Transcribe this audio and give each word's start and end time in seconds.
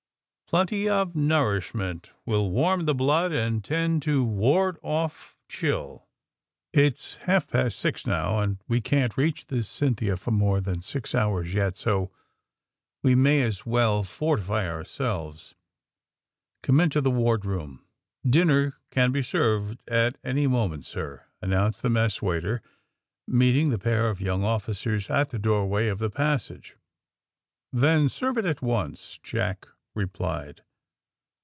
Plenty 0.51 0.89
of 0.89 1.15
nourishment 1.15 2.11
116 2.25 2.25
THE 2.25 2.25
SUBMAEINE 2.25 2.25
BOYS 2.25 2.27
will 2.27 2.51
warm 2.51 2.85
the 2.87 2.93
blood 2.93 3.31
and 3.31 3.63
tend 3.63 4.01
to 4.01 4.21
ward 4.25 4.77
off 4.81 5.37
chill. 5.47 6.09
It's 6.73 7.15
half 7.23 7.47
past 7.49 7.79
six 7.79 8.05
now, 8.05 8.37
and 8.39 8.61
we 8.67 8.81
can't 8.81 9.15
reach 9.15 9.45
the 9.45 9.63
'Cynthia' 9.63 10.17
for 10.17 10.31
more 10.31 10.59
than 10.59 10.81
six 10.81 11.15
hours 11.15 11.53
yet, 11.53 11.77
so 11.77 12.11
we 13.01 13.15
may 13.15 13.43
as 13.43 13.65
well 13.65 14.03
fortify 14.03 14.67
ourselves. 14.69 15.55
Come 16.61 16.81
into 16.81 16.99
the 16.99 17.09
wardroom." 17.11 17.85
'^Dinner 18.27 18.73
can 18.89 19.13
be 19.13 19.21
served 19.23 19.81
at 19.89 20.17
any 20.21 20.47
moment, 20.47 20.85
sir," 20.85 21.27
announced 21.41 21.81
the 21.81 21.89
mess 21.89 22.21
waiter, 22.21 22.61
meeting 23.25 23.69
the 23.69 23.79
pair 23.79 24.09
of 24.09 24.19
young 24.19 24.43
officers 24.43 25.09
at 25.09 25.29
the 25.29 25.39
doorway 25.39 25.87
of 25.87 25.99
the 25.99 26.09
passage. 26.09 26.75
Then 27.71 28.09
serve 28.09 28.37
it 28.37 28.45
at 28.45 28.61
once," 28.61 29.17
Jack 29.23 29.69
replied. 29.93 30.63